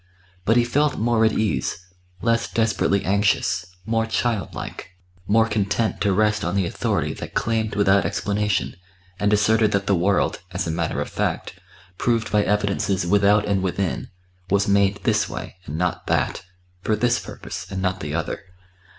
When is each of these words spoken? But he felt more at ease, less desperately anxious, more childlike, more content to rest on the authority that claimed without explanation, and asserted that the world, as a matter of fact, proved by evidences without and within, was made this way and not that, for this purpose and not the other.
But 0.45 0.57
he 0.57 0.63
felt 0.63 0.97
more 0.97 1.23
at 1.25 1.31
ease, 1.31 1.85
less 2.23 2.51
desperately 2.51 3.05
anxious, 3.05 3.67
more 3.85 4.07
childlike, 4.07 4.93
more 5.27 5.47
content 5.47 6.01
to 6.01 6.11
rest 6.11 6.43
on 6.43 6.55
the 6.55 6.65
authority 6.65 7.13
that 7.13 7.35
claimed 7.35 7.75
without 7.75 8.03
explanation, 8.03 8.75
and 9.19 9.31
asserted 9.31 9.71
that 9.73 9.85
the 9.85 9.93
world, 9.93 10.41
as 10.53 10.65
a 10.65 10.71
matter 10.71 11.01
of 11.01 11.09
fact, 11.09 11.59
proved 11.99 12.31
by 12.31 12.41
evidences 12.41 13.05
without 13.05 13.45
and 13.45 13.61
within, 13.61 14.09
was 14.49 14.67
made 14.67 15.03
this 15.03 15.29
way 15.29 15.57
and 15.67 15.77
not 15.77 16.07
that, 16.07 16.45
for 16.81 16.95
this 16.95 17.19
purpose 17.19 17.67
and 17.71 17.79
not 17.79 17.99
the 17.99 18.15
other. 18.15 18.39